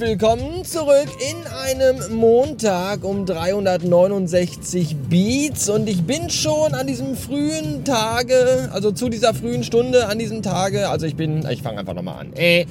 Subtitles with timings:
[0.00, 7.84] willkommen zurück in einem Montag um 369 Beats und ich bin schon an diesem frühen
[7.84, 11.92] Tage, also zu dieser frühen Stunde an diesem Tage, also ich bin, ich fange einfach
[11.92, 12.32] nochmal an.
[12.32, 12.64] Äh,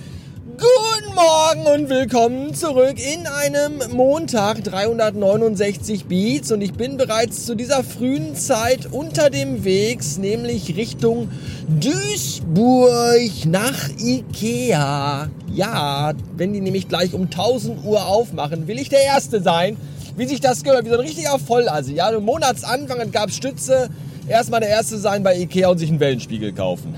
[0.60, 7.56] Guten Morgen und willkommen zurück in einem Montag 369 Beats und ich bin bereits zu
[7.56, 11.30] dieser frühen Zeit unter dem Weg, nämlich Richtung
[11.70, 15.30] Duisburg nach Ikea.
[15.54, 19.78] Ja, wenn die nämlich gleich um 1000 Uhr aufmachen, will ich der Erste sein,
[20.18, 21.94] wie sich das gehört, wie so ein richtiger Vollasi.
[21.94, 23.88] Ja, im Monatsanfang gab es Stütze,
[24.28, 26.96] erstmal der Erste sein bei Ikea und sich einen Wellenspiegel kaufen.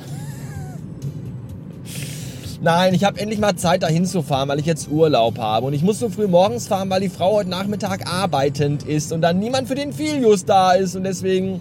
[2.64, 5.66] Nein, ich habe endlich mal Zeit dahin zu fahren, weil ich jetzt Urlaub habe.
[5.66, 9.22] Und ich muss so früh morgens fahren, weil die Frau heute Nachmittag arbeitend ist und
[9.22, 10.96] dann niemand für den Filius da ist.
[10.96, 11.60] Und deswegen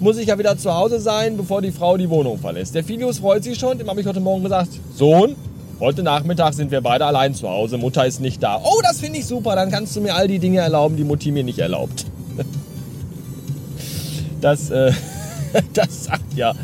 [0.00, 2.74] muss ich ja wieder zu Hause sein, bevor die Frau die Wohnung verlässt.
[2.74, 3.78] Der Filius freut sich schon.
[3.78, 5.36] Dem habe ich heute Morgen gesagt, Sohn,
[5.78, 7.78] heute Nachmittag sind wir beide allein zu Hause.
[7.78, 8.60] Mutter ist nicht da.
[8.60, 9.54] Oh, das finde ich super.
[9.54, 12.06] Dann kannst du mir all die Dinge erlauben, die Mutti mir nicht erlaubt.
[14.40, 14.90] Das, äh,
[15.74, 16.54] das sagt ja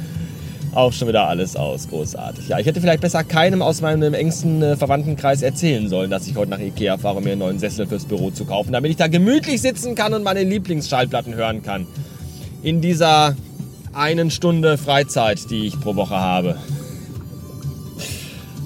[0.77, 1.88] auch schon wieder alles aus.
[1.88, 2.48] Großartig.
[2.48, 6.36] Ja, ich hätte vielleicht besser keinem aus meinem engsten äh, Verwandtenkreis erzählen sollen, dass ich
[6.36, 8.97] heute nach Ikea fahre, um mir einen neuen Sessel fürs Büro zu kaufen, damit ich
[8.97, 11.86] da gemütlich sitzen kann und meine Lieblingsschallplatten hören kann.
[12.62, 13.34] In dieser
[13.92, 16.56] einen Stunde Freizeit, die ich pro Woche habe.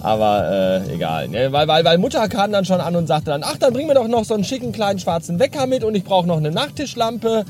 [0.01, 1.29] Aber äh, egal.
[1.29, 1.53] Ne?
[1.53, 3.95] Weil, weil, weil Mutter kam dann schon an und sagte dann, ach, dann bring mir
[3.95, 7.45] doch noch so einen schicken kleinen schwarzen Wecker mit und ich brauche noch eine Nachttischlampe.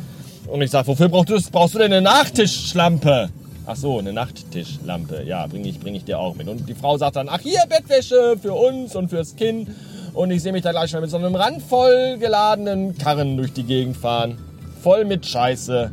[0.49, 3.31] Und ich sag, wofür brauchst du, brauchst du denn eine Nachttischlampe?
[3.73, 5.23] Ach so, eine Nachttischlampe.
[5.23, 6.49] Ja, bringe ich, bring ich dir auch mit.
[6.49, 9.69] Und die Frau sagt dann, ach hier, Bettwäsche für uns und fürs Kind.
[10.13, 13.63] Und ich sehe mich da gleich schon mit so einem randvoll geladenen Karren durch die
[13.63, 14.39] Gegend fahren.
[14.83, 15.93] Voll mit Scheiße.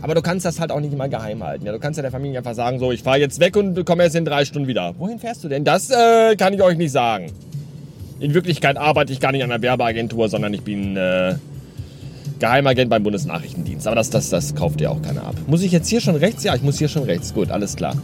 [0.00, 1.66] Aber du kannst das halt auch nicht immer geheim halten.
[1.66, 4.04] Ja, du kannst ja der Familie einfach sagen, so, ich fahre jetzt weg und komme
[4.04, 4.94] erst in drei Stunden wieder.
[4.96, 5.62] Wohin fährst du denn?
[5.62, 7.30] Das äh, kann ich euch nicht sagen.
[8.18, 11.34] In Wirklichkeit arbeite ich gar nicht an einer Werbeagentur, sondern ich bin äh,
[12.40, 13.86] Geheimagent beim Bundesnachrichtendienst.
[13.86, 15.36] Aber das, das, das kauft ja auch keiner ab.
[15.46, 16.42] Muss ich jetzt hier schon rechts?
[16.42, 17.32] Ja, ich muss hier schon rechts.
[17.32, 17.94] Gut, alles klar.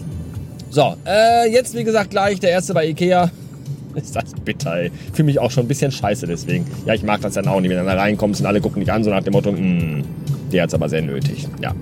[0.70, 3.30] So, äh, jetzt wie gesagt gleich der erste bei Ikea.
[3.94, 4.92] Ist das bitter, ey.
[5.14, 6.66] Fühle mich auch schon ein bisschen scheiße deswegen.
[6.84, 8.92] Ja, ich mag das dann auch nicht, wenn du da reinkommst und alle gucken dich
[8.92, 10.04] an, so nach dem Motto, mh,
[10.52, 11.48] der hat's aber sehr nötig.
[11.62, 11.74] Ja.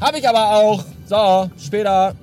[0.00, 0.84] Hab ich aber auch.
[1.06, 2.14] So, später.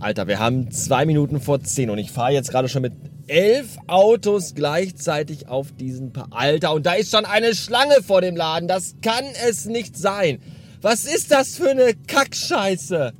[0.00, 2.92] Alter, wir haben zwei Minuten vor zehn und ich fahre jetzt gerade schon mit
[3.26, 8.36] elf Autos gleichzeitig auf diesen pa Alter, und da ist schon eine Schlange vor dem
[8.36, 8.68] Laden.
[8.68, 10.40] Das kann es nicht sein.
[10.80, 13.12] Was ist das für eine Kackscheiße?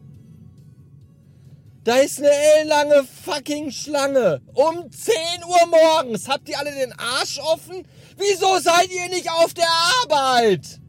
[1.84, 4.40] Da ist eine ellenlange fucking Schlange.
[4.54, 5.14] Um 10
[5.46, 6.28] Uhr morgens.
[6.28, 7.86] Habt ihr alle den Arsch offen?
[8.16, 9.68] Wieso seid ihr nicht auf der
[10.02, 10.80] Arbeit?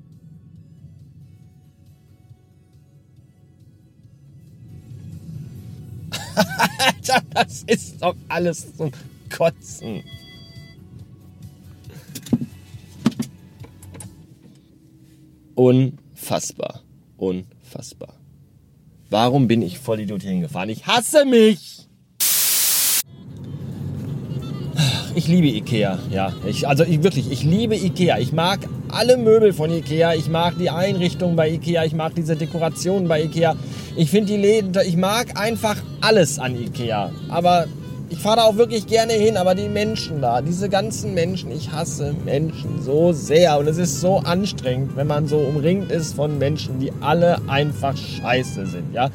[6.36, 8.92] Alter, das ist doch alles zum
[9.36, 10.04] Kotzen.
[15.56, 16.82] Unfassbar.
[17.18, 18.14] Unfassbar.
[19.10, 20.70] Warum bin ich voll Idiot hier hingefahren?
[20.70, 21.88] Ich hasse mich!
[25.16, 26.34] Ich liebe Ikea, ja.
[26.46, 28.20] Ich, also ich, wirklich, ich liebe Ikea.
[28.20, 28.60] Ich mag
[28.96, 30.14] alle Möbel von Ikea.
[30.14, 31.84] Ich mag die Einrichtung bei Ikea.
[31.84, 33.56] Ich mag diese Dekorationen bei Ikea.
[33.98, 37.12] Ich finde die Läden, ich mag einfach alles an Ikea.
[37.28, 37.66] Aber
[38.10, 39.36] ich fahre da auch wirklich gerne hin.
[39.36, 43.60] Aber die Menschen da, diese ganzen Menschen, ich hasse Menschen so sehr.
[43.60, 47.98] Und es ist so anstrengend, wenn man so umringt ist von Menschen, die alle einfach
[47.98, 49.10] scheiße sind, ja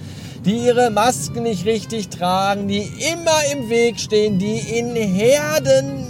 [0.44, 6.06] die ihre Masken nicht richtig tragen, die immer im Weg stehen, die in Herden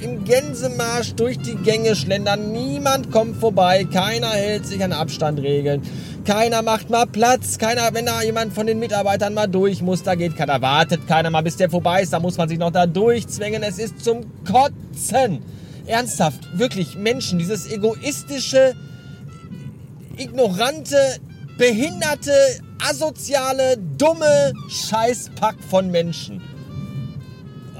[0.00, 2.52] im Gänsemarsch durch die Gänge schlendern.
[2.52, 5.82] Niemand kommt vorbei, keiner hält sich an Abstandregeln.
[6.24, 10.14] Keiner macht mal Platz, keiner, wenn da jemand von den Mitarbeitern mal durch muss, da
[10.14, 12.86] geht keiner, wartet keiner mal, bis der vorbei ist, da muss man sich noch da
[12.86, 13.62] durchzwängen.
[13.62, 15.42] Es ist zum Kotzen.
[15.86, 18.74] Ernsthaft, wirklich, Menschen, dieses egoistische,
[20.18, 20.98] ignorante,
[21.56, 22.32] behinderte,
[22.86, 26.42] asoziale, dumme Scheißpack von Menschen.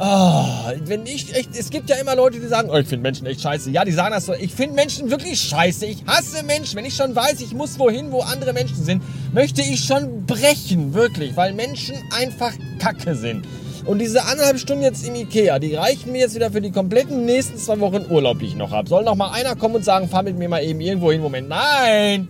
[0.00, 0.44] Oh,
[0.84, 3.40] wenn ich echt, es gibt ja immer Leute, die sagen, oh, ich finde Menschen echt
[3.40, 3.70] scheiße.
[3.70, 4.34] Ja, die sagen das so.
[4.34, 5.86] Ich finde Menschen wirklich scheiße.
[5.86, 6.76] Ich hasse Menschen.
[6.76, 9.02] Wenn ich schon weiß, ich muss wohin, wo andere Menschen sind,
[9.34, 13.44] möchte ich schon brechen, wirklich, weil Menschen einfach Kacke sind.
[13.86, 17.24] Und diese anderthalb Stunden jetzt im Ikea, die reichen mir jetzt wieder für die kompletten
[17.24, 18.88] nächsten zwei Wochen Urlaub, die ich noch habe.
[18.88, 21.20] Soll noch mal einer kommen und sagen, fahr mit mir mal eben irgendwo hin.
[21.20, 22.28] Moment, nein!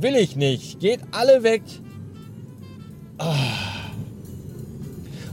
[0.00, 0.80] Will ich nicht.
[0.80, 1.62] Geht alle weg.
[3.18, 3.53] Oh.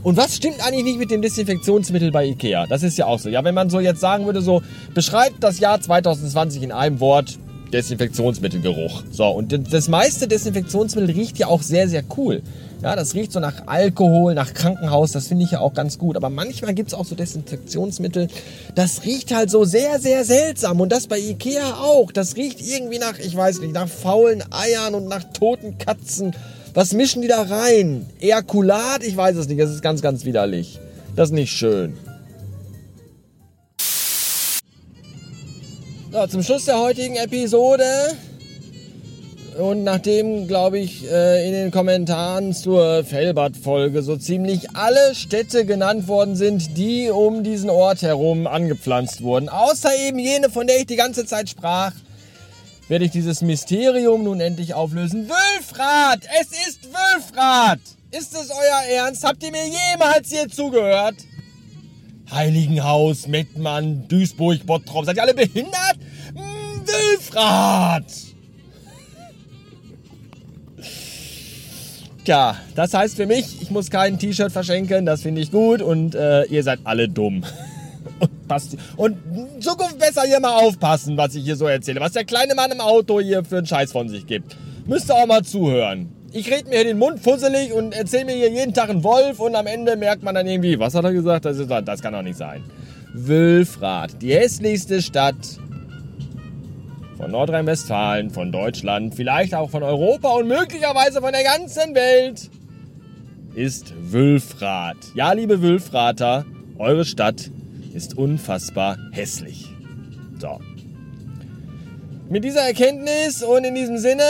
[0.02, 2.66] Und was stimmt eigentlich nicht mit dem Desinfektionsmittel bei Ikea?
[2.66, 3.28] Das ist ja auch so.
[3.28, 4.62] Ja, wenn man so jetzt sagen würde, so
[4.94, 7.38] beschreibt das Jahr 2020 in einem Wort,
[7.72, 9.02] Desinfektionsmittelgeruch.
[9.10, 12.42] So, und das meiste Desinfektionsmittel riecht ja auch sehr, sehr cool.
[12.82, 16.16] Ja, das riecht so nach Alkohol, nach Krankenhaus, das finde ich ja auch ganz gut.
[16.16, 18.28] Aber manchmal gibt es auch so Desinfektionsmittel,
[18.74, 20.80] das riecht halt so sehr, sehr seltsam.
[20.80, 22.12] Und das bei Ikea auch.
[22.12, 26.34] Das riecht irgendwie nach, ich weiß nicht, nach faulen Eiern und nach toten Katzen.
[26.74, 28.06] Was mischen die da rein?
[28.20, 29.04] Ejakulat?
[29.04, 29.60] Ich weiß es nicht.
[29.60, 30.78] Das ist ganz, ganz widerlich.
[31.14, 31.94] Das ist nicht schön.
[36.10, 37.84] So, zum Schluss der heutigen Episode
[39.58, 46.08] und nachdem, glaube ich, äh, in den Kommentaren zur Fellbad-Folge so ziemlich alle Städte genannt
[46.08, 50.86] worden sind, die um diesen Ort herum angepflanzt wurden, außer eben jene, von der ich
[50.86, 51.92] die ganze Zeit sprach,
[52.88, 55.28] werde ich dieses Mysterium nun endlich auflösen.
[55.28, 56.26] Wülfrath!
[56.40, 57.80] Es ist Wülfrath!
[58.10, 59.24] Ist es euer Ernst?
[59.24, 61.16] Habt ihr mir jemals hier zugehört?
[62.30, 65.06] Heiligenhaus, Mettmann, Duisburg, Bottrop.
[65.06, 65.98] Seid ihr alle behindert?
[66.84, 68.32] Wülfrath!
[72.24, 76.14] Tja, das heißt für mich, ich muss kein T-Shirt verschenken, das finde ich gut und
[76.14, 77.44] äh, ihr seid alle dumm.
[78.52, 79.16] Und, passt, und
[79.54, 82.00] in Zukunft besser hier mal aufpassen, was ich hier so erzähle.
[82.00, 84.56] Was der kleine Mann im Auto hier für einen Scheiß von sich gibt.
[84.86, 86.10] Müsst ihr auch mal zuhören.
[86.32, 89.38] Ich rede mir hier den Mund fusselig und erzähle mir hier jeden Tag einen Wolf
[89.38, 91.44] und am Ende merkt man dann irgendwie, was hat er gesagt?
[91.44, 92.62] Das, ist, das kann doch nicht sein.
[93.12, 95.36] Wülfrath, die hässlichste Stadt
[97.18, 102.50] von Nordrhein-Westfalen, von Deutschland, vielleicht auch von Europa und möglicherweise von der ganzen Welt,
[103.54, 104.96] ist Wülfrath.
[105.14, 106.46] Ja, liebe Wülfrather,
[106.78, 107.50] eure Stadt
[107.94, 109.68] ist unfassbar hässlich.
[110.38, 110.60] So.
[112.28, 114.22] Mit dieser Erkenntnis und in diesem Sinne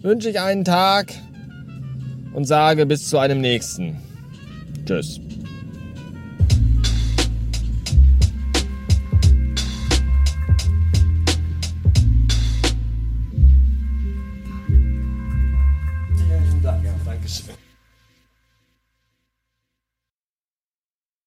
[0.00, 1.12] wünsche ich einen Tag
[2.32, 3.96] und sage bis zu einem nächsten.
[4.86, 5.20] Tschüss.